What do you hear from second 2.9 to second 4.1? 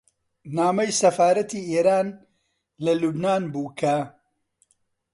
لوبنان بوو کە: